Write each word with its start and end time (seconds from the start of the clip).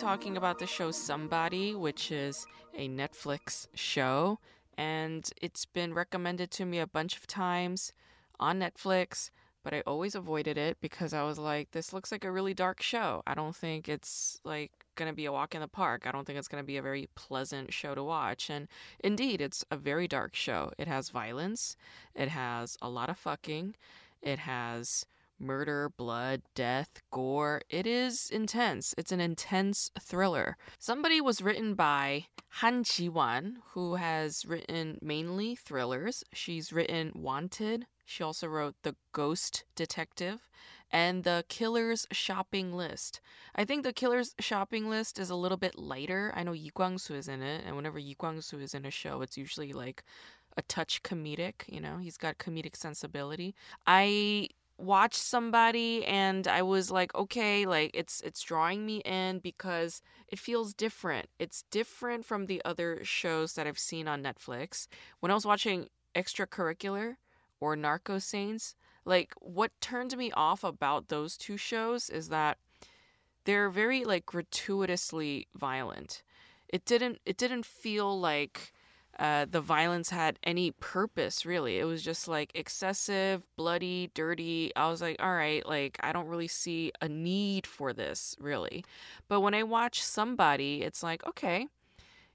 Talking 0.00 0.38
about 0.38 0.58
the 0.58 0.66
show 0.66 0.90
Somebody, 0.90 1.74
which 1.74 2.10
is 2.10 2.46
a 2.74 2.88
Netflix 2.88 3.68
show, 3.74 4.38
and 4.78 5.28
it's 5.42 5.66
been 5.66 5.92
recommended 5.92 6.50
to 6.52 6.64
me 6.64 6.78
a 6.78 6.86
bunch 6.86 7.18
of 7.18 7.26
times 7.26 7.92
on 8.38 8.58
Netflix, 8.58 9.28
but 9.62 9.74
I 9.74 9.82
always 9.86 10.14
avoided 10.14 10.56
it 10.56 10.78
because 10.80 11.12
I 11.12 11.22
was 11.24 11.38
like, 11.38 11.72
this 11.72 11.92
looks 11.92 12.10
like 12.10 12.24
a 12.24 12.32
really 12.32 12.54
dark 12.54 12.80
show. 12.80 13.22
I 13.26 13.34
don't 13.34 13.54
think 13.54 13.90
it's 13.90 14.40
like 14.42 14.70
going 14.94 15.10
to 15.10 15.14
be 15.14 15.26
a 15.26 15.32
walk 15.32 15.54
in 15.54 15.60
the 15.60 15.68
park. 15.68 16.06
I 16.06 16.12
don't 16.12 16.26
think 16.26 16.38
it's 16.38 16.48
going 16.48 16.62
to 16.62 16.66
be 16.66 16.78
a 16.78 16.82
very 16.82 17.10
pleasant 17.14 17.70
show 17.70 17.94
to 17.94 18.02
watch. 18.02 18.48
And 18.48 18.68
indeed, 19.04 19.42
it's 19.42 19.66
a 19.70 19.76
very 19.76 20.08
dark 20.08 20.34
show. 20.34 20.72
It 20.78 20.88
has 20.88 21.10
violence, 21.10 21.76
it 22.14 22.30
has 22.30 22.78
a 22.80 22.88
lot 22.88 23.10
of 23.10 23.18
fucking, 23.18 23.76
it 24.22 24.38
has 24.38 25.04
murder, 25.40 25.90
blood, 25.96 26.42
death, 26.54 27.00
gore. 27.10 27.62
It 27.68 27.86
is 27.86 28.30
intense. 28.30 28.94
It's 28.98 29.12
an 29.12 29.20
intense 29.20 29.90
thriller. 30.00 30.56
Somebody 30.78 31.20
was 31.20 31.42
written 31.42 31.74
by 31.74 32.26
Han 32.54 32.84
Ji-wan, 32.84 33.58
who 33.72 33.94
has 33.94 34.44
written 34.44 34.98
mainly 35.00 35.54
thrillers. 35.54 36.22
She's 36.32 36.72
written 36.72 37.12
Wanted. 37.14 37.86
She 38.04 38.22
also 38.22 38.46
wrote 38.48 38.74
The 38.82 38.96
Ghost 39.12 39.64
Detective 39.76 40.50
and 40.90 41.22
The 41.22 41.44
Killer's 41.48 42.06
Shopping 42.10 42.72
List. 42.72 43.20
I 43.54 43.64
think 43.64 43.84
The 43.84 43.92
Killer's 43.92 44.34
Shopping 44.40 44.90
List 44.90 45.18
is 45.18 45.30
a 45.30 45.36
little 45.36 45.56
bit 45.56 45.78
lighter. 45.78 46.32
I 46.34 46.42
know 46.42 46.52
Yi 46.52 46.70
Kwang-soo 46.70 47.14
is 47.14 47.28
in 47.28 47.42
it, 47.42 47.62
and 47.64 47.76
whenever 47.76 47.98
Yi 47.98 48.14
Kwang-soo 48.14 48.58
is 48.58 48.74
in 48.74 48.84
a 48.84 48.90
show, 48.90 49.22
it's 49.22 49.38
usually 49.38 49.72
like 49.72 50.02
a 50.56 50.62
touch 50.62 51.04
comedic, 51.04 51.62
you 51.68 51.80
know. 51.80 51.98
He's 51.98 52.16
got 52.16 52.38
comedic 52.38 52.74
sensibility. 52.74 53.54
I 53.86 54.48
watched 54.80 55.20
somebody 55.20 56.04
and 56.04 56.46
I 56.48 56.62
was 56.62 56.90
like, 56.90 57.14
okay, 57.14 57.66
like 57.66 57.90
it's 57.94 58.20
it's 58.22 58.42
drawing 58.42 58.86
me 58.86 58.98
in 59.04 59.38
because 59.38 60.02
it 60.28 60.38
feels 60.38 60.74
different. 60.74 61.28
It's 61.38 61.64
different 61.70 62.24
from 62.24 62.46
the 62.46 62.62
other 62.64 63.04
shows 63.04 63.54
that 63.54 63.66
I've 63.66 63.78
seen 63.78 64.08
on 64.08 64.22
Netflix. 64.22 64.86
When 65.20 65.30
I 65.30 65.34
was 65.34 65.46
watching 65.46 65.88
Extracurricular 66.14 67.16
or 67.60 67.76
Narco 67.76 68.18
Saints, 68.18 68.74
like 69.04 69.34
what 69.38 69.72
turned 69.80 70.16
me 70.16 70.32
off 70.32 70.64
about 70.64 71.08
those 71.08 71.36
two 71.36 71.56
shows 71.56 72.10
is 72.10 72.28
that 72.28 72.58
they're 73.44 73.70
very 73.70 74.04
like 74.04 74.26
gratuitously 74.26 75.48
violent. 75.54 76.22
It 76.68 76.84
didn't 76.84 77.18
it 77.26 77.36
didn't 77.36 77.66
feel 77.66 78.18
like 78.18 78.72
uh, 79.20 79.44
the 79.48 79.60
violence 79.60 80.08
had 80.08 80.38
any 80.42 80.70
purpose 80.70 81.44
really. 81.44 81.78
It 81.78 81.84
was 81.84 82.02
just 82.02 82.26
like 82.26 82.50
excessive 82.54 83.42
bloody 83.54 84.10
dirty. 84.14 84.72
I 84.74 84.88
was 84.88 85.02
like 85.02 85.16
all 85.20 85.34
right 85.34 85.64
like 85.66 85.98
i 86.00 86.10
don't 86.12 86.26
really 86.26 86.48
see 86.48 86.90
a 87.02 87.08
need 87.08 87.66
for 87.66 87.92
this 87.92 88.34
really. 88.40 88.84
But 89.28 89.42
when 89.42 89.54
i 89.54 89.62
watch 89.62 90.02
somebody 90.02 90.82
it's 90.82 91.02
like 91.02 91.24
okay 91.26 91.66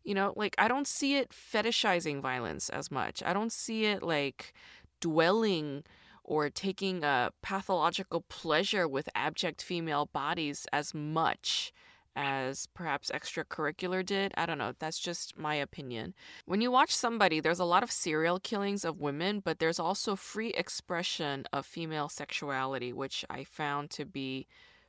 you 0.04 0.14
know 0.14 0.32
like 0.36 0.56
i 0.60 0.68
don't 0.68 0.88
see 0.88 1.16
it 1.16 1.32
fetishizing 1.32 2.22
violence 2.22 2.70
as 2.70 2.92
much. 2.92 3.24
I 3.26 3.34
don't 3.34 3.52
see 3.52 3.86
it 3.86 4.04
like 4.04 4.54
dwelling 5.02 5.84
or 6.24 6.50
taking 6.50 7.04
a 7.04 7.32
pathological 7.42 8.22
pleasure 8.22 8.88
with 8.88 9.10
abject 9.16 9.62
female 9.64 10.08
bodies 10.08 10.68
as 10.72 10.94
much 10.94 11.74
as 12.16 12.68
perhaps 12.68 13.12
extracurricular 13.12 14.06
did. 14.06 14.34
I 14.38 14.46
don't 14.46 14.58
know. 14.58 14.74
That's 14.80 15.00
just 15.00 15.38
my 15.38 15.56
opinion. 15.56 16.14
When 16.46 16.62
you 16.62 16.72
watch 16.72 16.96
somebody, 16.96 17.40
there's 17.40 17.60
a 17.60 17.66
lot 17.66 17.84
of 17.84 17.92
serial 17.92 18.40
killings 18.40 18.86
of 18.86 19.00
women, 19.00 19.40
but 19.40 19.60
there's 19.60 19.80
also 19.80 20.16
free 20.16 20.50
expression 20.52 21.46
of 21.52 21.66
female 21.66 22.10
sexuality, 22.10 22.94
which 22.94 23.26
I 23.30 23.44
found 23.44 23.90
to 23.92 24.06
be 24.06 24.48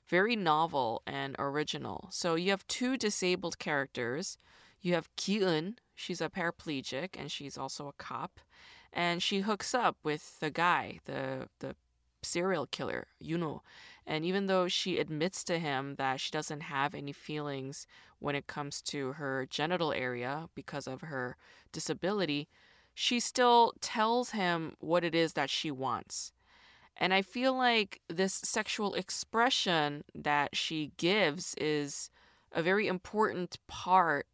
very 0.09 0.36
novel 0.36 1.03
and 1.06 1.34
original. 1.38 2.09
So 2.10 2.36
you 2.36 2.50
have 2.50 2.66
two 2.69 2.97
disabled 2.97 3.59
characters. 3.59 4.38
You 4.81 4.94
have 4.94 5.15
Ki-eun, 5.16 5.78
she's 5.97 6.20
a 6.20 6.28
paraplegic 6.28 7.16
and 7.19 7.31
she's 7.32 7.59
also 7.59 7.88
a 7.88 7.92
cop, 7.92 8.38
and 8.92 9.20
she 9.22 9.41
hooks 9.41 9.75
up 9.75 9.97
with 10.04 10.38
the 10.38 10.50
guy, 10.50 11.00
the 11.06 11.48
the 11.59 11.75
serial 12.22 12.66
killer, 12.66 13.06
Yuno. 13.22 13.60
And 14.06 14.25
even 14.25 14.47
though 14.47 14.69
she 14.69 14.99
admits 14.99 15.43
to 15.44 15.59
him 15.59 15.97
that 15.97 16.21
she 16.21 16.31
doesn't 16.31 16.61
have 16.62 16.94
any 16.94 17.12
feelings 17.12 17.87
when 18.21 18.37
it 18.37 18.47
comes 18.47 18.81
to 18.83 19.12
her 19.15 19.47
genital 19.50 19.93
area 19.93 20.49
because 20.55 20.87
of 20.87 21.00
her 21.03 21.37
disability, 21.72 22.49
she 22.95 23.19
still 23.19 23.75
tells 23.81 24.31
him 24.31 24.77
what 24.81 25.05
it 25.05 25.15
is 25.15 25.33
that 25.33 25.50
she 25.50 25.71
wants. 25.71 26.33
And 26.97 27.12
I 27.12 27.21
feel 27.21 27.55
like 27.55 28.00
this 28.09 28.33
sexual 28.33 28.95
expression 28.95 30.05
that 30.15 30.56
she 30.56 30.93
gives 30.97 31.55
is 31.59 32.11
a 32.53 32.62
very 32.62 32.87
important 32.87 33.59
part 33.66 34.27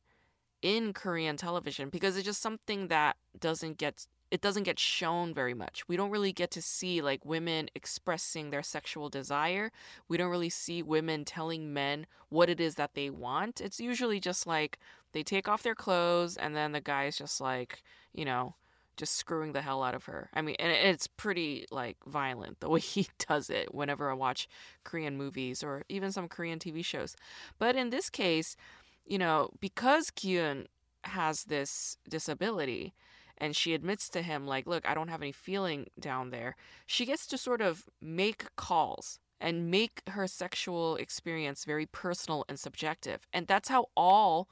in 0.61 0.93
Korean 0.93 1.37
television 1.37 1.89
because 1.89 2.17
it's 2.17 2.25
just 2.27 2.41
something 2.41 2.87
that 2.87 3.17
doesn't 3.39 3.79
get 3.79 4.07
it 4.33 4.41
doesn't 4.41 4.63
get 4.63 4.79
shown 4.79 5.35
very 5.35 5.53
much. 5.53 5.87
We 5.89 5.99
don't 5.99 6.09
really 6.09 6.33
get 6.33 6.51
to 6.53 6.63
see 6.63 7.03
like 7.03 7.23
women 7.23 7.69
expressing 7.75 8.49
their 8.49 8.63
sexual 8.63 9.11
desire. 9.11 9.71
We 10.09 10.17
don't 10.17 10.31
really 10.31 10.49
see 10.49 10.83
women 10.83 11.27
telling 11.27 11.75
men 11.75 12.07
what 12.31 12.49
it 12.49 12.59
is 12.59 12.77
that 12.77 12.95
they 12.95 13.11
want. 13.11 13.61
It's 13.61 13.79
usually 13.79 14.21
just 14.21 14.47
like 14.47 14.79
they 15.13 15.23
take 15.23 15.49
off 15.49 15.63
their 15.63 15.75
clothes 15.75 16.39
and 16.39 16.57
then 16.57 16.73
the 16.73 16.81
guy's 16.81 17.19
just 17.19 17.43
like, 17.43 17.83
you 18.15 18.25
know, 18.25 18.55
just 18.97 19.17
screwing 19.17 19.53
the 19.53 19.61
hell 19.61 19.83
out 19.83 19.95
of 19.95 20.07
her. 20.07 20.31
I 20.33 20.41
mean, 20.41 20.57
and 20.59 20.73
it's 20.73 21.09
pretty 21.09 21.67
like 21.71 21.99
violent 22.07 22.61
the 22.61 22.71
way 22.71 22.81
he 22.95 23.09
does 23.29 23.51
it 23.51 23.75
whenever 23.75 24.11
I 24.11 24.15
watch 24.15 24.49
Korean 24.83 25.19
movies 25.19 25.63
or 25.63 25.83
even 25.91 26.11
some 26.11 26.27
Korean 26.27 26.59
TV 26.59 26.83
shows. 26.83 27.17
But 27.59 27.77
in 27.77 27.91
this 27.91 28.09
case, 28.09 28.57
you 29.05 29.19
know, 29.19 29.51
because 29.61 30.11
Ki-eun 30.11 30.69
has 31.05 31.45
this 31.45 31.99
disability, 32.09 32.95
and 33.43 33.57
she 33.57 33.75
admits 33.75 34.09
to 34.09 34.23
him 34.23 34.47
like 34.47 34.67
look 34.67 34.89
i 34.89 34.95
don't 34.95 35.09
have 35.09 35.21
any 35.21 35.33
feeling 35.33 35.89
down 35.99 36.31
there. 36.31 36.57
She 36.87 37.05
gets 37.05 37.27
to 37.27 37.37
sort 37.37 37.61
of 37.61 37.85
make 38.01 38.55
calls 38.57 39.19
and 39.41 39.71
make 39.71 40.01
her 40.11 40.29
sexual 40.29 40.95
experience 40.97 41.65
very 41.65 41.85
personal 41.85 42.45
and 42.49 42.59
subjective 42.59 43.27
and 43.33 43.47
that's 43.47 43.69
how 43.69 43.87
all 43.97 44.49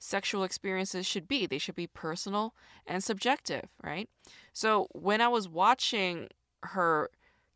sexual 0.00 0.42
experiences 0.42 1.06
should 1.06 1.28
be. 1.28 1.46
They 1.46 1.58
should 1.58 1.76
be 1.76 1.86
personal 1.86 2.52
and 2.84 3.02
subjective 3.02 3.68
right? 3.82 4.10
So 4.52 4.88
when 4.90 5.20
i 5.20 5.28
was 5.28 5.48
watching 5.48 6.28
her 6.64 7.08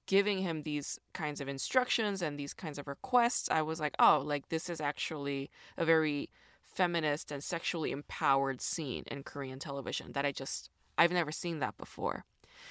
giving 0.06 0.38
him 0.38 0.62
these 0.62 1.00
kinds 1.14 1.40
of 1.40 1.48
instructions 1.48 2.22
and 2.22 2.38
these 2.38 2.54
kinds 2.54 2.78
of 2.78 2.86
requests 2.86 3.48
i 3.50 3.60
was 3.60 3.80
like 3.80 3.96
oh 3.98 4.22
like 4.24 4.48
this 4.50 4.70
is 4.70 4.80
actually 4.80 5.50
a 5.76 5.84
very 5.84 6.30
feminist 6.76 7.32
and 7.32 7.42
sexually 7.42 7.90
empowered 7.90 8.60
scene 8.60 9.04
in 9.06 9.22
Korean 9.22 9.58
television 9.58 10.12
that 10.12 10.26
I 10.26 10.32
just 10.32 10.70
I've 10.98 11.12
never 11.12 11.32
seen 11.32 11.58
that 11.60 11.76
before. 11.76 12.24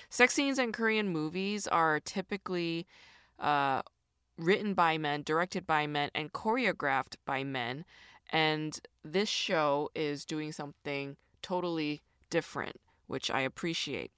Sex 0.10 0.34
scenes 0.34 0.60
in 0.60 0.72
Korean 0.72 1.10
movies 1.10 1.68
are 1.68 2.00
typically 2.00 2.88
uh, 3.40 3.82
written 4.38 4.74
by 4.74 4.98
men, 4.98 5.24
directed 5.24 5.66
by 5.66 5.88
men, 5.88 6.10
and 6.14 6.34
choreographed 6.34 7.16
by 7.26 7.44
men. 7.44 7.86
And 8.30 8.80
this 9.04 9.30
show 9.30 9.90
is 9.96 10.26
doing 10.26 10.52
something 10.52 11.18
totally 11.42 12.02
different, 12.30 12.80
which 13.08 13.30
I 13.30 13.42
appreciate. 13.42 14.12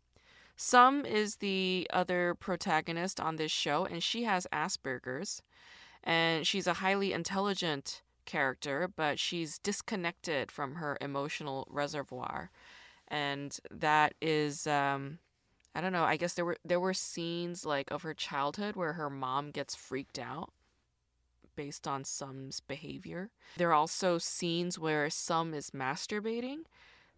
Sum 0.56 1.06
is 1.06 1.36
the 1.36 1.88
other 1.94 2.34
protagonist 2.34 3.20
on 3.20 3.36
this 3.36 3.52
show, 3.52 3.86
and 3.86 4.02
she 4.02 4.24
has 4.24 4.48
Asperger's. 4.52 5.42
And 6.04 6.48
she's 6.48 6.68
a 6.68 6.76
highly 6.76 7.14
intelligent 7.14 8.02
character, 8.26 8.90
but 8.94 9.20
she's 9.20 9.60
disconnected 9.60 10.52
from 10.52 10.76
her 10.76 10.98
emotional 11.02 11.68
reservoir 11.70 12.50
and 13.08 13.58
that 13.72 14.14
is 14.22 14.68
um 14.68 15.20
I 15.76 15.82
don't 15.82 15.94
know, 15.94 16.04
I 16.04 16.18
guess 16.18 16.34
there 16.34 16.46
were 16.46 16.58
there 16.66 16.80
were 16.80 16.94
scenes 16.94 17.66
like 17.66 17.92
of 17.92 18.02
her 18.02 18.14
childhood 18.14 18.76
where 18.76 18.94
her 18.94 19.10
mom 19.10 19.52
gets 19.52 19.76
freaked 19.76 20.18
out 20.18 20.52
based 21.56 21.88
on 21.88 22.04
Sum's 22.04 22.60
behavior. 22.62 23.30
There 23.58 23.70
are 23.70 23.74
also 23.74 24.18
scenes 24.18 24.80
where 24.80 25.10
Sum 25.10 25.54
is 25.54 25.72
masturbating. 25.72 26.60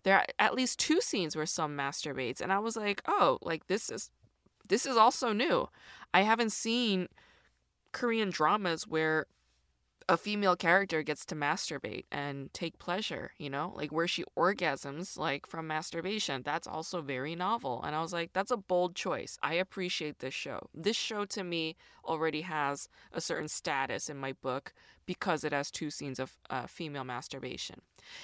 There 0.03 0.15
are 0.15 0.25
at 0.37 0.55
least 0.55 0.79
two 0.79 1.01
scenes 1.01 1.35
where 1.35 1.45
Sum 1.45 1.75
masturbates 1.75 2.41
and 2.41 2.51
I 2.51 2.59
was 2.59 2.75
like, 2.75 3.01
"Oh, 3.07 3.37
like 3.41 3.67
this 3.67 3.89
is 3.89 4.11
this 4.67 4.85
is 4.85 4.97
also 4.97 5.33
new. 5.33 5.69
I 6.13 6.21
haven't 6.21 6.51
seen 6.51 7.07
Korean 7.91 8.29
dramas 8.29 8.87
where 8.87 9.25
a 10.09 10.17
female 10.17 10.55
character 10.55 11.03
gets 11.03 11.23
to 11.23 11.35
masturbate 11.35 12.05
and 12.11 12.51
take 12.51 12.79
pleasure, 12.79 13.31
you 13.37 13.47
know, 13.47 13.71
like 13.75 13.91
where 13.91 14.07
she 14.07 14.23
orgasms 14.35 15.17
like 15.19 15.45
from 15.45 15.67
masturbation. 15.67 16.41
That's 16.43 16.67
also 16.67 17.01
very 17.01 17.35
novel. 17.35 17.83
And 17.85 17.95
I 17.95 18.01
was 18.01 18.11
like, 18.11 18.33
that's 18.33 18.49
a 18.49 18.57
bold 18.57 18.95
choice. 18.95 19.37
I 19.43 19.53
appreciate 19.53 20.17
this 20.17 20.33
show. 20.33 20.67
This 20.73 20.97
show 20.97 21.25
to 21.25 21.43
me 21.43 21.75
already 22.03 22.41
has 22.41 22.89
a 23.13 23.21
certain 23.21 23.47
status 23.47 24.09
in 24.09 24.17
my 24.17 24.33
book 24.33 24.73
because 25.05 25.43
it 25.43 25.53
has 25.53 25.69
two 25.69 25.91
scenes 25.91 26.19
of 26.19 26.37
uh, 26.49 26.65
female 26.65 27.03
masturbation. 27.03 27.81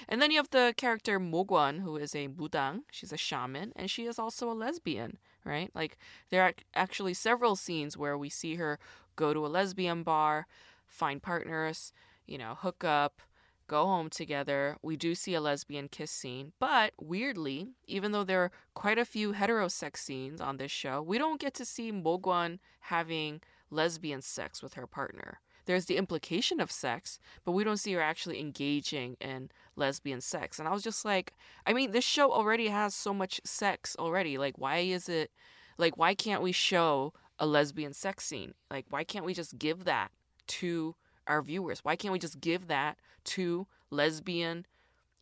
And 0.10 0.20
then 0.20 0.32
you 0.32 0.38
have 0.38 0.50
the 0.50 0.74
character 0.78 1.20
Mogwan, 1.20 1.82
who 1.82 1.98
is 1.98 2.16
a 2.16 2.30
mudang. 2.30 2.80
She's 2.92 3.14
a 3.14 3.18
shaman, 3.18 3.74
and 3.76 3.92
she 3.92 4.06
is 4.06 4.18
also 4.18 4.52
a 4.52 4.54
lesbian, 4.54 5.20
right? 5.44 5.70
Like 5.76 6.00
there 6.32 6.42
are 6.42 6.54
actually 6.74 7.14
several 7.14 7.56
scenes 7.56 7.96
where 7.96 8.18
we 8.18 8.30
see 8.30 8.56
her 8.56 8.80
go 9.16 9.36
to 9.36 9.46
a 9.46 9.48
lesbian 9.48 10.02
bar 10.02 10.48
find 10.96 11.22
partners, 11.22 11.92
you 12.26 12.38
know, 12.38 12.56
hook 12.58 12.84
up, 12.84 13.22
go 13.68 13.86
home 13.86 14.10
together. 14.10 14.78
We 14.82 14.96
do 14.96 15.14
see 15.14 15.34
a 15.34 15.42
lesbian 15.42 15.90
kiss 15.90 16.12
scene, 16.12 16.54
but 16.60 16.94
weirdly, 17.00 17.70
even 17.86 18.12
though 18.12 18.24
there 18.24 18.42
are 18.42 18.52
quite 18.74 18.98
a 18.98 19.06
few 19.06 19.34
heterosex 19.34 19.98
scenes 19.98 20.40
on 20.40 20.58
this 20.58 20.72
show, 20.72 21.02
we 21.02 21.18
don't 21.18 21.40
get 21.40 21.54
to 21.56 21.66
see 21.66 21.92
Mogwan 21.92 22.60
having 22.80 23.42
lesbian 23.70 24.22
sex 24.22 24.64
with 24.64 24.76
her 24.76 24.88
partner. 24.88 25.40
There's 25.66 25.86
the 25.86 25.98
implication 25.98 26.60
of 26.60 26.72
sex, 26.72 27.20
but 27.44 27.54
we 27.54 27.64
don't 27.64 27.78
see 27.78 27.94
her 27.94 28.02
actually 28.02 28.40
engaging 28.40 29.18
in 29.20 29.50
lesbian 29.76 30.22
sex. 30.22 30.60
And 30.60 30.68
I 30.68 30.72
was 30.72 30.84
just 30.84 31.04
like, 31.04 31.34
I 31.66 31.74
mean, 31.74 31.92
this 31.92 32.06
show 32.06 32.32
already 32.32 32.68
has 32.68 32.94
so 32.94 33.14
much 33.14 33.42
sex 33.44 33.96
already. 33.98 34.38
Like, 34.38 34.60
why 34.60 34.78
is 34.78 35.10
it, 35.10 35.32
like, 35.80 35.98
why 35.98 36.14
can't 36.14 36.44
we 36.44 36.52
show 36.52 37.14
a 37.40 37.48
lesbian 37.48 37.94
sex 37.94 38.26
scene? 38.26 38.54
Like, 38.70 38.86
why 38.90 39.04
can't 39.04 39.26
we 39.26 39.34
just 39.34 39.58
give 39.58 39.86
that 39.86 40.12
to 40.48 40.96
our 41.28 41.42
viewers? 41.42 41.80
Why 41.84 41.96
can't 41.96 42.12
we 42.12 42.20
just 42.20 42.40
give 42.40 42.68
that 42.68 42.98
to 43.26 43.68
lesbian 43.90 44.66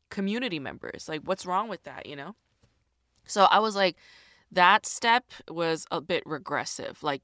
community 0.10 0.60
members? 0.60 1.08
Like, 1.08 1.22
what's 1.24 1.46
wrong 1.46 1.70
with 1.70 1.84
that, 1.84 2.06
you 2.06 2.16
know? 2.16 2.36
So 3.26 3.46
I 3.46 3.60
was 3.60 3.76
like, 3.76 3.98
that 4.52 4.86
step 4.86 5.26
was 5.50 5.86
a 5.92 6.02
bit 6.02 6.24
regressive. 6.26 7.02
Like, 7.02 7.24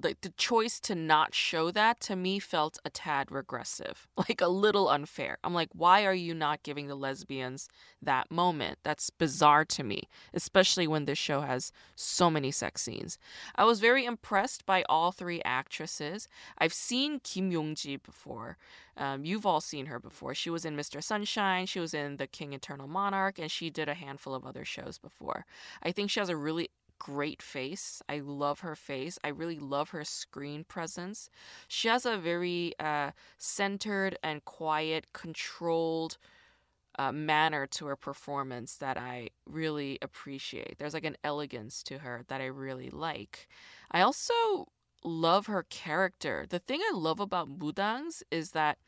like 0.00 0.20
the 0.22 0.32
choice 0.36 0.80
to 0.80 0.94
not 0.94 1.34
show 1.34 1.70
that 1.70 2.00
to 2.00 2.16
me 2.16 2.38
felt 2.38 2.78
a 2.84 2.90
tad 2.90 3.30
regressive, 3.30 4.06
like 4.16 4.40
a 4.40 4.48
little 4.48 4.88
unfair. 4.88 5.38
I'm 5.44 5.54
like, 5.54 5.68
why 5.72 6.04
are 6.04 6.14
you 6.14 6.34
not 6.34 6.62
giving 6.62 6.88
the 6.88 6.94
lesbians 6.94 7.68
that 8.00 8.30
moment? 8.30 8.78
That's 8.82 9.10
bizarre 9.10 9.64
to 9.66 9.84
me, 9.84 10.08
especially 10.32 10.86
when 10.86 11.04
this 11.04 11.18
show 11.18 11.42
has 11.42 11.72
so 11.94 12.30
many 12.30 12.50
sex 12.50 12.82
scenes. 12.82 13.18
I 13.54 13.64
was 13.64 13.80
very 13.80 14.04
impressed 14.04 14.64
by 14.64 14.82
all 14.88 15.12
three 15.12 15.42
actresses. 15.44 16.28
I've 16.58 16.74
seen 16.74 17.20
Kim 17.20 17.50
Yong-ji 17.50 17.96
before. 17.96 18.56
Um, 18.96 19.24
you've 19.24 19.46
all 19.46 19.60
seen 19.60 19.86
her 19.86 19.98
before. 19.98 20.34
She 20.34 20.50
was 20.50 20.64
in 20.64 20.76
Mr. 20.76 21.02
Sunshine, 21.02 21.66
she 21.66 21.80
was 21.80 21.94
in 21.94 22.16
The 22.16 22.26
King 22.26 22.52
Eternal 22.52 22.88
Monarch, 22.88 23.38
and 23.38 23.50
she 23.50 23.70
did 23.70 23.88
a 23.88 23.94
handful 23.94 24.34
of 24.34 24.44
other 24.44 24.64
shows 24.64 24.98
before. 24.98 25.46
I 25.82 25.92
think 25.92 26.10
she 26.10 26.20
has 26.20 26.28
a 26.28 26.36
really 26.36 26.70
great 27.02 27.42
face. 27.42 28.00
I 28.08 28.20
love 28.20 28.60
her 28.60 28.76
face. 28.76 29.18
I 29.24 29.28
really 29.28 29.58
love 29.58 29.90
her 29.90 30.04
screen 30.04 30.62
presence. 30.62 31.28
She 31.66 31.88
has 31.88 32.06
a 32.06 32.16
very 32.16 32.74
uh, 32.78 33.10
centered 33.38 34.16
and 34.22 34.44
quiet, 34.44 35.12
controlled 35.12 36.16
uh, 37.00 37.10
manner 37.10 37.66
to 37.66 37.86
her 37.86 37.96
performance 37.96 38.76
that 38.76 38.96
I 38.96 39.30
really 39.46 39.98
appreciate. 40.00 40.78
There's 40.78 40.94
like 40.94 41.04
an 41.04 41.16
elegance 41.24 41.82
to 41.84 41.98
her 41.98 42.22
that 42.28 42.40
I 42.40 42.46
really 42.46 42.90
like. 42.90 43.48
I 43.90 44.02
also 44.02 44.68
love 45.02 45.46
her 45.46 45.64
character. 45.64 46.46
The 46.48 46.60
thing 46.60 46.80
I 46.82 46.96
love 46.96 47.18
about 47.18 47.58
Mudangs 47.58 48.22
is 48.30 48.52
that 48.52 48.78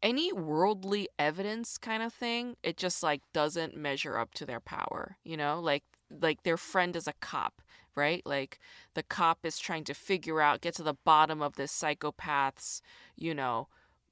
any 0.00 0.32
worldly 0.32 1.08
evidence 1.18 1.76
kind 1.76 2.04
of 2.04 2.12
thing, 2.12 2.54
it 2.62 2.76
just 2.76 3.02
like 3.02 3.22
doesn't 3.32 3.76
measure 3.76 4.16
up 4.16 4.32
to 4.34 4.46
their 4.46 4.60
power, 4.60 5.16
you 5.24 5.36
know? 5.36 5.58
Like 5.58 5.82
like 6.10 6.42
their 6.42 6.56
friend 6.56 6.96
is 6.96 7.06
a 7.06 7.14
cop, 7.20 7.62
right? 7.94 8.22
Like 8.24 8.58
the 8.94 9.02
cop 9.02 9.44
is 9.44 9.58
trying 9.58 9.84
to 9.84 9.94
figure 9.94 10.40
out, 10.40 10.60
get 10.60 10.74
to 10.74 10.82
the 10.82 10.94
bottom 10.94 11.42
of 11.42 11.56
this 11.56 11.72
psychopath's, 11.72 12.82
you 13.16 13.34
know, 13.34 13.68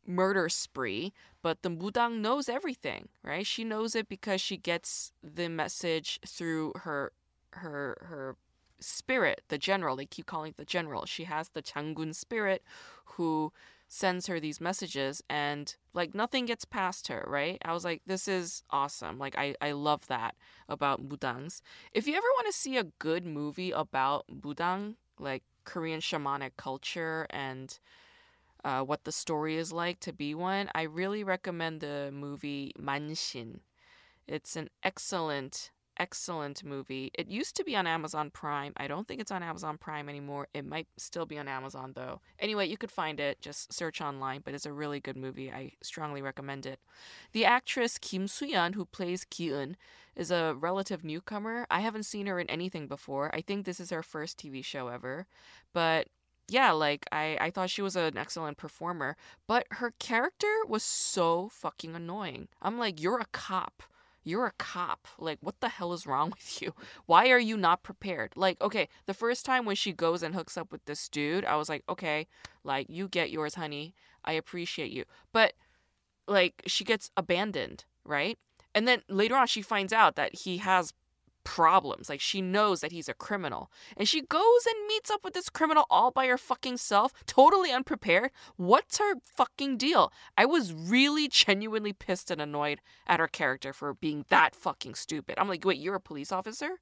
murder 0.07 0.49
spree, 0.49 1.13
but 1.43 1.63
the 1.63 1.71
Mudang 1.71 2.21
knows 2.21 2.49
everything, 2.49 3.09
right? 3.23 3.47
She 3.47 3.65
knows 3.65 3.95
it 3.95 4.09
because 4.09 4.41
she 4.41 4.57
gets 4.57 5.13
the 5.23 5.49
message 5.49 6.21
through 6.27 6.73
her 6.77 7.13
her 7.53 7.99
her 8.03 8.37
spirit, 8.81 9.43
the 9.49 9.59
general. 9.59 9.97
They 9.97 10.07
keep 10.07 10.27
calling 10.27 10.55
the 10.57 10.65
general. 10.65 11.07
She 11.07 11.25
has 11.25 11.51
the 11.51 11.63
Changun 11.63 12.15
spirit 12.15 12.63
who 13.05 13.53
sends 13.88 14.27
her 14.27 14.41
these 14.41 14.61
messages 14.61 15.23
and 15.31 15.77
like 15.94 16.15
nothing 16.15 16.47
gets 16.47 16.65
past 16.65 17.09
her, 17.09 17.25
right? 17.29 17.59
I 17.65 17.73
was 17.73 17.85
like, 17.85 18.03
this 18.06 18.27
is 18.29 18.62
awesome. 18.71 19.19
Like 19.19 19.37
I, 19.38 19.55
I 19.61 19.73
love 19.73 20.06
that 20.09 20.35
about 20.69 21.09
Mudangs. 21.09 21.61
If 21.93 22.06
you 22.06 22.15
ever 22.15 22.27
want 22.35 22.47
to 22.47 22.53
see 22.53 22.77
a 22.77 22.85
good 22.99 23.25
movie 23.25 23.71
about 23.71 24.27
Mudang, 24.29 24.97
like 25.19 25.43
Korean 25.65 26.00
shamanic 26.00 26.53
culture 26.56 27.27
and 27.31 27.79
uh, 28.65 28.83
what 28.83 29.05
the 29.05 29.12
story 29.12 29.56
is 29.56 29.73
like 29.73 30.00
to 30.00 30.12
be 30.12 30.35
one, 30.35 30.69
I 30.75 30.83
really 30.83 31.23
recommend 31.23 31.81
the 31.81 32.11
movie 32.12 32.73
Manshin. 32.79 33.61
It's 34.27 34.56
an 34.56 34.71
excellent 34.83 35.71
excellent 35.99 36.65
movie. 36.65 37.11
It 37.15 37.29
used 37.29 37.57
to 37.57 37.65
be 37.65 37.77
on 37.77 37.87
Amazon 37.87 38.31
Prime. 38.31 38.73
I 38.77 38.87
don't 38.87 39.07
think 39.07 39.21
it's 39.21 39.31
on 39.31 39.43
Amazon 39.43 39.79
Prime 39.79 40.09
anymore. 40.09 40.49
It 40.55 40.65
might 40.65 40.89
still 40.97 41.27
be 41.27 41.39
on 41.39 41.49
Amazon 41.49 41.93
though. 41.95 42.21
Anyway, 42.39 42.67
you 42.67 42.77
could 42.77 42.91
find 42.91 43.21
it. 43.21 43.41
Just 43.41 43.73
search 43.73 44.01
online, 44.01 44.43
but 44.45 44.55
it's 44.55 44.67
a 44.67 44.73
really 44.73 45.01
good 45.01 45.17
movie. 45.17 45.51
I 45.51 45.73
strongly 45.83 46.23
recommend 46.23 46.67
it. 46.67 46.81
The 47.33 47.45
actress 47.45 47.99
Kim 47.99 48.27
Soo-yeon, 48.27 48.75
who 48.75 48.85
plays 48.85 49.25
Ki-eun, 49.25 49.77
is 50.15 50.31
a 50.31 50.55
relative 50.59 51.05
newcomer. 51.05 51.67
I 51.71 51.81
haven't 51.81 52.05
seen 52.05 52.27
her 52.27 52.39
in 52.39 52.49
anything 52.49 52.87
before. 52.87 53.35
I 53.35 53.41
think 53.41 53.65
this 53.65 53.81
is 53.81 53.91
her 53.91 54.03
first 54.03 54.39
TV 54.39 54.65
show 54.65 54.89
ever. 54.89 55.27
But 55.73 56.09
yeah, 56.49 56.71
like 56.73 57.07
I, 57.11 57.37
I 57.41 57.51
thought 57.51 57.71
she 57.71 57.83
was 57.83 57.97
an 57.97 58.17
excellent 58.17 58.57
performer, 58.57 59.17
but 59.47 59.67
her 59.73 59.93
character 59.99 60.55
was 60.69 60.83
so 60.83 61.49
fucking 61.49 61.95
annoying. 61.95 62.49
I'm 62.63 62.79
like, 62.79 63.01
you're 63.01 63.19
a 63.19 63.27
cop 63.33 63.83
you're 64.26 64.46
a 64.46 64.52
cop. 64.58 65.06
Like, 65.19 65.38
what 65.40 65.61
the 65.61 65.69
hell 65.69 65.93
is 65.93 66.06
wrong 66.06 66.31
with 66.37 66.61
you? 66.61 66.75
Why 67.06 67.31
are 67.31 67.38
you 67.38 67.56
not 67.56 67.82
prepared? 67.82 68.32
Like, 68.37 68.61
okay, 68.61 68.88
the 69.06 69.14
first 69.14 69.46
time 69.46 69.64
when 69.64 69.76
she 69.76 69.93
goes 69.93 70.23
and 70.23 70.34
hooks 70.34 70.58
up 70.58 70.73
with 70.73 70.84
this 70.84 71.08
dude, 71.08 71.44
I 71.44 71.56
was 71.56 71.69
like, 71.69 71.84
okay, 71.88 72.26
like, 72.64 72.87
you 72.90 73.08
get 73.08 73.31
yours, 73.31 73.55
honey. 73.55 73.94
I 74.25 74.32
appreciate 74.32 74.90
you. 74.90 75.05
But, 75.32 75.55
like, 76.26 76.62
she 76.67 76.82
gets 76.84 77.11
abandoned, 77.17 77.84
right? 78.05 78.37
And 78.75 78.87
then 78.88 79.02
later 79.09 79.37
on, 79.37 79.47
she 79.47 79.62
finds 79.62 79.92
out 79.92 80.16
that 80.16 80.35
he 80.35 80.59
has 80.59 80.92
problems. 81.47 82.09
Like 82.09 82.21
she 82.21 82.43
knows 82.43 82.81
that 82.81 82.91
he's 82.91 83.09
a 83.09 83.15
criminal. 83.15 83.71
And 83.97 84.09
she 84.09 84.21
goes 84.21 84.67
and 84.67 84.87
meets 84.88 85.11
up 85.11 85.23
with 85.25 85.33
this 85.33 85.49
criminal 85.49 85.87
all 85.88 86.11
by 86.11 86.26
her 86.26 86.37
fucking 86.37 86.76
self, 86.76 87.12
totally 87.25 87.71
unprepared. 87.71 88.33
What's 88.57 88.99
her 88.99 89.15
fucking 89.25 89.79
deal? 89.79 90.12
I 90.37 90.45
was 90.45 90.75
really 90.75 91.29
genuinely 91.29 91.93
pissed 91.93 92.33
and 92.33 92.41
annoyed 92.41 92.81
at 93.07 93.21
her 93.21 93.29
character 93.29 93.73
for 93.73 93.95
being 93.95 94.26
that 94.29 94.57
fucking 94.57 94.97
stupid. 94.97 95.38
I'm 95.38 95.49
like, 95.49 95.65
wait, 95.65 95.79
you're 95.79 95.95
a 95.95 96.00
police 96.00 96.33
officer? 96.33 96.81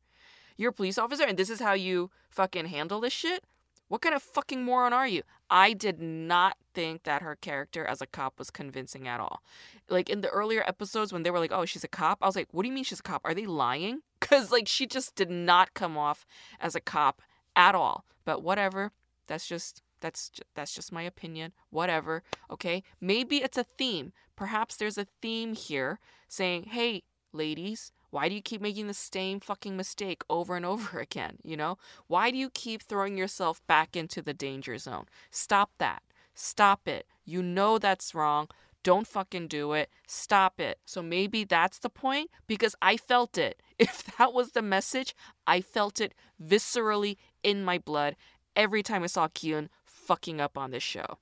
You're 0.56 0.70
a 0.70 0.72
police 0.72 0.96
officer 0.96 1.24
and 1.24 1.38
this 1.38 1.50
is 1.50 1.60
how 1.60 1.74
you 1.74 2.10
fucking 2.30 2.66
handle 2.66 3.00
this 3.00 3.12
shit? 3.12 3.44
What 3.88 4.00
kind 4.00 4.14
of 4.14 4.22
fucking 4.22 4.64
moron 4.64 4.94
are 4.94 5.06
you? 5.06 5.22
I 5.50 5.74
did 5.74 6.00
not 6.00 6.56
think 6.72 7.02
that 7.02 7.22
her 7.22 7.36
character 7.36 7.84
as 7.84 8.00
a 8.00 8.06
cop 8.06 8.38
was 8.38 8.50
convincing 8.50 9.06
at 9.06 9.20
all. 9.20 9.42
Like 9.90 10.08
in 10.08 10.22
the 10.22 10.30
earlier 10.30 10.64
episodes 10.66 11.12
when 11.12 11.22
they 11.22 11.30
were 11.30 11.38
like, 11.38 11.52
"Oh, 11.52 11.66
she's 11.66 11.84
a 11.84 11.88
cop." 11.88 12.18
I 12.22 12.26
was 12.26 12.34
like, 12.34 12.48
"What 12.50 12.62
do 12.62 12.68
you 12.68 12.74
mean 12.74 12.84
she's 12.84 13.00
a 13.00 13.02
cop? 13.02 13.20
Are 13.24 13.34
they 13.34 13.46
lying?" 13.46 14.00
Cuz 14.24 14.50
like 14.50 14.68
she 14.68 14.86
just 14.86 15.14
did 15.14 15.30
not 15.30 15.74
come 15.74 15.96
off 15.98 16.26
as 16.60 16.74
a 16.74 16.80
cop 16.80 17.22
at 17.54 17.74
all. 17.74 18.04
But 18.24 18.42
whatever. 18.42 18.92
That's 19.26 19.46
just 19.46 19.82
that's 20.00 20.30
that's 20.54 20.74
just 20.74 20.92
my 20.92 21.02
opinion. 21.02 21.52
Whatever. 21.70 22.22
Okay? 22.50 22.82
Maybe 23.00 23.42
it's 23.42 23.58
a 23.58 23.64
theme. 23.64 24.12
Perhaps 24.36 24.76
there's 24.76 24.98
a 24.98 25.06
theme 25.22 25.54
here 25.54 25.98
saying, 26.28 26.64
"Hey, 26.64 27.02
ladies, 27.32 27.92
why 28.10 28.28
do 28.28 28.34
you 28.34 28.42
keep 28.42 28.60
making 28.60 28.86
the 28.86 28.94
same 28.94 29.40
fucking 29.40 29.76
mistake 29.76 30.22
over 30.30 30.56
and 30.56 30.64
over 30.64 31.00
again? 31.08 31.38
You 31.42 31.56
know? 31.56 31.78
Why 32.06 32.30
do 32.30 32.38
you 32.38 32.48
keep 32.48 32.82
throwing 32.82 33.18
yourself 33.18 33.66
back 33.66 33.96
into 33.96 34.22
the 34.22 34.32
danger 34.32 34.78
zone? 34.78 35.06
Stop 35.30 35.70
that. 35.78 36.02
Stop 36.34 36.86
it. 36.86 37.06
You 37.24 37.42
know 37.42 37.78
that's 37.78 38.14
wrong. 38.14 38.48
Don't 38.84 39.06
fucking 39.08 39.48
do 39.48 39.72
it. 39.72 39.90
Stop 40.06 40.60
it. 40.60 40.78
So 40.84 41.02
maybe 41.02 41.42
that's 41.42 41.80
the 41.80 41.88
point 41.88 42.30
because 42.46 42.76
I 42.80 42.96
felt 42.96 43.36
it. 43.36 43.60
If 43.76 44.04
that 44.18 44.32
was 44.32 44.52
the 44.52 44.62
message, 44.62 45.16
I 45.48 45.60
felt 45.60 46.00
it 46.00 46.14
viscerally 46.40 47.16
in 47.42 47.64
my 47.64 47.78
blood 47.78 48.14
every 48.54 48.84
time 48.84 49.02
I 49.02 49.08
saw 49.08 49.26
Ki-eun 49.26 49.68
fucking 49.84 50.40
up 50.40 50.56
on 50.56 50.70
this 50.70 50.84
show. 50.84 51.18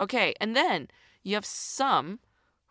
Okay, 0.00 0.34
and 0.40 0.56
then 0.56 0.88
you 1.22 1.36
have 1.36 1.44
Sum 1.44 2.18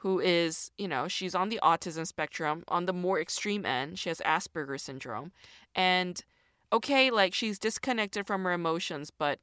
who 0.01 0.19
is, 0.19 0.71
you 0.77 0.87
know, 0.87 1.07
she's 1.07 1.35
on 1.35 1.49
the 1.49 1.59
autism 1.61 2.07
spectrum 2.07 2.63
on 2.67 2.87
the 2.87 2.93
more 2.93 3.21
extreme 3.21 3.65
end. 3.65 3.99
She 3.99 4.09
has 4.09 4.19
Asperger's 4.25 4.81
syndrome. 4.81 5.31
And 5.75 6.21
okay, 6.73 7.11
like 7.11 7.35
she's 7.35 7.59
disconnected 7.59 8.25
from 8.25 8.43
her 8.43 8.51
emotions, 8.51 9.11
but 9.11 9.39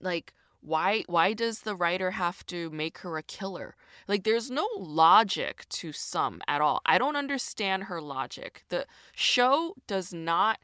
like 0.00 0.32
why 0.62 1.02
why 1.08 1.32
does 1.32 1.60
the 1.60 1.74
writer 1.74 2.12
have 2.12 2.46
to 2.46 2.70
make 2.70 2.98
her 2.98 3.18
a 3.18 3.22
killer? 3.22 3.74
Like 4.06 4.22
there's 4.22 4.50
no 4.50 4.66
logic 4.78 5.66
to 5.70 5.92
Sum 5.92 6.40
at 6.46 6.60
all. 6.60 6.80
I 6.86 6.98
don't 6.98 7.16
understand 7.16 7.84
her 7.84 8.00
logic. 8.00 8.64
The 8.68 8.86
show 9.14 9.74
does 9.86 10.12
not 10.12 10.60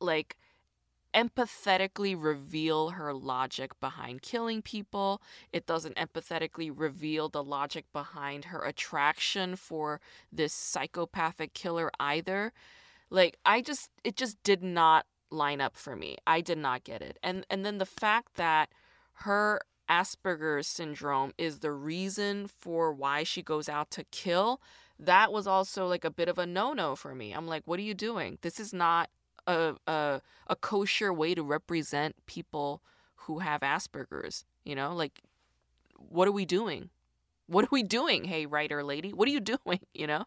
like 0.00 0.36
empathetically 1.14 2.14
reveal 2.18 2.90
her 2.90 3.14
logic 3.14 3.78
behind 3.80 4.22
killing 4.22 4.60
people. 4.60 5.22
It 5.52 5.66
doesn't 5.66 5.96
empathetically 5.96 6.70
reveal 6.74 7.28
the 7.28 7.42
logic 7.42 7.86
behind 7.92 8.46
her 8.46 8.62
attraction 8.64 9.56
for 9.56 10.00
this 10.32 10.52
psychopathic 10.52 11.54
killer 11.54 11.90
either. 11.98 12.52
Like 13.08 13.38
i 13.46 13.62
just 13.62 13.90
it 14.02 14.16
just 14.16 14.42
did 14.42 14.62
not 14.64 15.06
line 15.30 15.60
up 15.60 15.76
for 15.76 15.94
me. 15.94 16.16
I 16.26 16.40
did 16.40 16.58
not 16.58 16.82
get 16.82 17.02
it. 17.02 17.18
And 17.22 17.46
and 17.48 17.64
then 17.64 17.78
the 17.78 17.86
fact 17.86 18.34
that 18.34 18.70
her 19.22 19.60
Asperger's 19.88 20.66
syndrome 20.66 21.32
is 21.38 21.60
the 21.60 21.72
reason 21.72 22.48
for 22.60 22.92
why 22.92 23.22
she 23.22 23.42
goes 23.42 23.68
out 23.68 23.90
to 23.92 24.04
kill, 24.04 24.60
that 24.98 25.32
was 25.32 25.46
also 25.46 25.86
like 25.86 26.04
a 26.04 26.10
bit 26.10 26.28
of 26.28 26.38
a 26.38 26.46
no 26.46 26.72
no 26.72 26.94
for 26.94 27.14
me. 27.14 27.32
I'm 27.32 27.46
like, 27.46 27.62
what 27.64 27.78
are 27.78 27.82
you 27.82 27.94
doing? 27.94 28.38
This 28.42 28.60
is 28.60 28.72
not 28.72 29.10
a, 29.46 29.74
a, 29.86 30.20
a 30.48 30.56
kosher 30.56 31.12
way 31.12 31.34
to 31.34 31.42
represent 31.42 32.14
people 32.26 32.82
who 33.16 33.38
have 33.40 33.62
Asperger's. 33.62 34.44
You 34.64 34.74
know, 34.74 34.94
like, 34.94 35.20
what 35.96 36.28
are 36.28 36.32
we 36.32 36.44
doing? 36.44 36.90
What 37.46 37.64
are 37.64 37.72
we 37.72 37.82
doing? 37.82 38.24
Hey, 38.24 38.44
writer 38.44 38.84
lady, 38.84 39.12
what 39.12 39.26
are 39.26 39.32
you 39.32 39.40
doing? 39.64 39.80
You 39.94 40.06
know? 40.06 40.24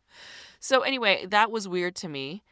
So, 0.60 0.82
anyway, 0.82 1.26
that 1.28 1.52
was 1.52 1.68
weird 1.68 1.96
to 1.98 2.10
me. 2.10 2.44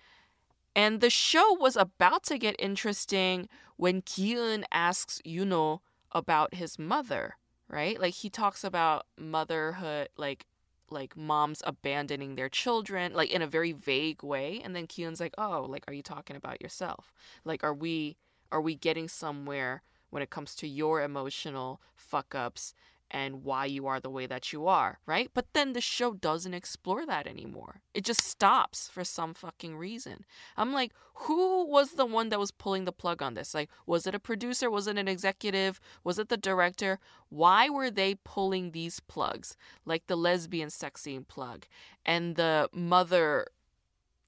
And 0.76 1.02
the 1.02 1.10
show 1.10 1.54
was 1.60 1.76
about 1.76 2.24
to 2.26 2.38
get 2.38 2.56
interesting 2.60 3.50
when 3.76 4.02
Ki-eun 4.02 4.64
asks 4.72 5.22
Yuno 5.26 5.80
about 6.12 6.54
his 6.56 6.80
mother, 6.80 7.38
right? 7.68 8.00
Like 8.00 8.16
he 8.16 8.30
talks 8.30 8.64
about 8.64 9.06
motherhood, 9.18 10.10
like 10.18 10.46
like 10.92 11.16
moms 11.16 11.62
abandoning 11.66 12.36
their 12.36 12.50
children, 12.50 13.14
like 13.14 13.30
in 13.30 13.42
a 13.44 13.48
very 13.48 13.72
vague 13.72 14.24
way. 14.24 14.60
And 14.64 14.76
then 14.76 14.88
Ki-eun's 14.88 15.20
like, 15.20 15.36
"Oh, 15.38 15.66
like 15.70 15.84
are 15.88 15.94
you 15.94 16.02
talking 16.02 16.36
about 16.36 16.62
yourself? 16.62 17.14
Like 17.46 17.64
are 17.64 17.74
we 17.74 18.18
are 18.52 18.62
we 18.62 18.76
getting 18.76 19.08
somewhere 19.08 19.84
when 20.10 20.24
it 20.24 20.30
comes 20.30 20.56
to 20.56 20.68
your 20.68 21.02
emotional 21.02 21.80
fuck 21.96 22.34
ups 22.34 22.74
and 23.12 23.44
why 23.44 23.66
you 23.66 23.88
are 23.88 24.00
the 24.00 24.10
way 24.10 24.26
that 24.26 24.54
you 24.54 24.68
are, 24.68 25.00
right? 25.06 25.30
But 25.34 25.48
then 25.54 25.74
the 25.74 25.82
show 25.82 26.14
doesn't 26.14 26.54
explore 26.54 27.06
that 27.06 27.28
anymore. 27.28 27.82
It 27.94 28.04
just 28.04 28.22
stops 28.22 28.90
for 28.90 29.04
some 29.04 29.34
fucking 29.34 29.78
reason. 29.78 30.26
I'm 30.56 30.74
like, 30.74 30.92
who 31.14 31.66
was 31.66 31.92
the 31.92 32.06
one 32.06 32.30
that 32.30 32.40
was 32.40 32.52
pulling 32.52 32.86
the 32.86 32.92
plug 32.92 33.22
on 33.22 33.34
this? 33.34 33.54
Like, 33.54 33.70
was 33.86 34.08
it 34.08 34.16
a 34.16 34.20
producer? 34.20 34.70
Was 34.70 34.88
it 34.88 34.98
an 34.98 35.08
executive? 35.08 35.80
Was 36.04 36.20
it 36.20 36.30
the 36.30 36.38
director? 36.38 37.00
Why 37.30 37.70
were 37.70 37.92
they 37.92 38.16
pulling 38.16 38.72
these 38.72 39.00
plugs? 39.00 39.56
Like 39.86 40.08
the 40.08 40.16
lesbian 40.16 40.70
sex 40.70 41.02
scene 41.02 41.26
plug 41.26 41.66
and 42.06 42.36
the 42.36 42.70
mother 42.74 43.48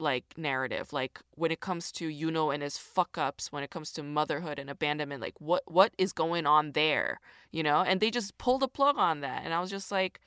like 0.02 0.34
narrative 0.38 0.92
like 0.92 1.20
when 1.36 1.52
it 1.52 1.60
comes 1.60 1.92
to 1.92 2.08
you 2.08 2.32
know 2.32 2.52
and 2.52 2.64
his 2.64 2.78
fuck 2.78 3.18
ups 3.18 3.52
when 3.52 3.64
it 3.64 3.70
comes 3.70 3.92
to 3.92 4.04
motherhood 4.04 4.60
and 4.60 4.70
abandonment 4.70 5.22
like 5.22 5.40
what 5.40 5.64
what 5.66 5.94
is 5.98 6.12
going 6.12 6.46
on 6.46 6.72
there 6.72 7.20
you 7.52 7.64
know? 7.64 7.82
And 7.82 8.00
they 8.00 8.10
just 8.10 8.38
pulled 8.38 8.64
a 8.64 8.68
plug 8.68 8.98
on 8.98 9.22
that 9.22 9.44
and 9.44 9.54
i 9.54 9.60
was 9.60 9.70
just 9.70 9.92
like 9.92 10.20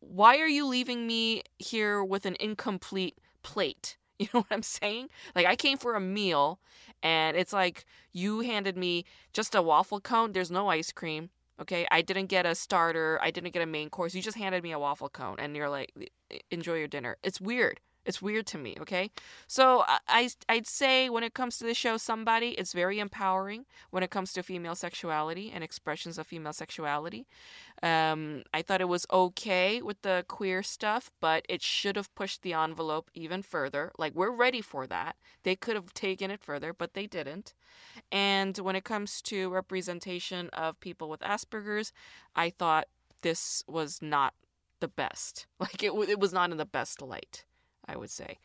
why 0.00 0.38
are 0.38 0.48
you 0.48 0.66
leaving 0.66 1.06
me 1.06 1.42
here 1.58 2.02
with 2.02 2.26
an 2.26 2.36
incomplete 2.40 3.18
plate? 3.42 3.96
You 4.18 4.28
know 4.32 4.40
what 4.40 4.52
i'm 4.52 4.62
saying? 4.62 5.08
Like 5.34 5.46
i 5.46 5.56
came 5.56 5.78
for 5.78 5.96
a 5.96 6.00
meal 6.00 6.60
and 7.02 7.36
it's 7.36 7.52
like 7.52 7.84
you 8.12 8.40
handed 8.40 8.76
me 8.76 9.04
just 9.32 9.52
a 9.56 9.62
waffle 9.62 10.00
cone 10.00 10.30
there's 10.32 10.50
no 10.50 10.68
ice 10.68 10.92
cream 10.92 11.30
okay? 11.60 11.86
I 11.90 12.02
didn't 12.02 12.26
get 12.26 12.46
a 12.46 12.54
starter 12.54 13.18
i 13.20 13.32
didn't 13.32 13.52
get 13.52 13.62
a 13.62 13.66
main 13.66 13.90
course 13.90 14.14
you 14.14 14.22
just 14.22 14.38
handed 14.38 14.62
me 14.62 14.70
a 14.70 14.78
waffle 14.78 15.08
cone 15.08 15.36
and 15.40 15.56
you're 15.56 15.68
like 15.68 15.90
enjoy 16.50 16.76
your 16.76 16.88
dinner. 16.88 17.16
It's 17.24 17.40
weird 17.40 17.80
it's 18.04 18.20
weird 18.20 18.46
to 18.48 18.58
me, 18.58 18.76
okay? 18.80 19.10
So 19.46 19.84
I, 19.86 20.28
I'd 20.48 20.66
say 20.66 21.08
when 21.08 21.22
it 21.22 21.34
comes 21.34 21.58
to 21.58 21.64
the 21.64 21.74
show 21.74 21.96
Somebody, 21.96 22.50
it's 22.50 22.72
very 22.72 22.98
empowering 22.98 23.64
when 23.90 24.02
it 24.02 24.10
comes 24.10 24.32
to 24.32 24.42
female 24.42 24.74
sexuality 24.74 25.52
and 25.54 25.62
expressions 25.62 26.18
of 26.18 26.26
female 26.26 26.52
sexuality. 26.52 27.26
Um, 27.82 28.42
I 28.52 28.62
thought 28.62 28.80
it 28.80 28.88
was 28.88 29.06
okay 29.12 29.82
with 29.82 30.02
the 30.02 30.24
queer 30.28 30.62
stuff, 30.62 31.10
but 31.20 31.44
it 31.48 31.62
should 31.62 31.96
have 31.96 32.14
pushed 32.14 32.42
the 32.42 32.54
envelope 32.54 33.10
even 33.14 33.42
further. 33.42 33.92
Like, 33.98 34.14
we're 34.14 34.30
ready 34.30 34.60
for 34.60 34.86
that. 34.86 35.16
They 35.42 35.56
could 35.56 35.76
have 35.76 35.94
taken 35.94 36.30
it 36.30 36.42
further, 36.42 36.72
but 36.72 36.94
they 36.94 37.06
didn't. 37.06 37.54
And 38.10 38.56
when 38.58 38.76
it 38.76 38.84
comes 38.84 39.22
to 39.22 39.50
representation 39.50 40.48
of 40.52 40.80
people 40.80 41.08
with 41.08 41.20
Asperger's, 41.20 41.92
I 42.34 42.50
thought 42.50 42.88
this 43.22 43.62
was 43.68 44.00
not 44.02 44.34
the 44.80 44.88
best. 44.88 45.46
Like, 45.60 45.82
it, 45.84 45.92
it 46.08 46.18
was 46.18 46.32
not 46.32 46.50
in 46.50 46.56
the 46.56 46.66
best 46.66 47.00
light. 47.00 47.44
I 47.86 47.96
would 47.96 48.10
say. 48.10 48.38